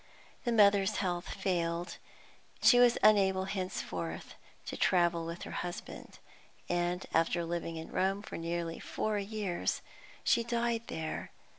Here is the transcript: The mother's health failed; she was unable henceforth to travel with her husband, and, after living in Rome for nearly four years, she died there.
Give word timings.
The 0.45 0.51
mother's 0.51 0.95
health 0.95 1.27
failed; 1.29 1.97
she 2.63 2.79
was 2.79 2.97
unable 3.03 3.45
henceforth 3.45 4.33
to 4.65 4.75
travel 4.75 5.27
with 5.27 5.43
her 5.43 5.51
husband, 5.51 6.17
and, 6.67 7.05
after 7.13 7.45
living 7.45 7.75
in 7.75 7.91
Rome 7.91 8.23
for 8.23 8.35
nearly 8.39 8.79
four 8.79 9.19
years, 9.19 9.83
she 10.23 10.43
died 10.43 10.87
there. 10.87 11.29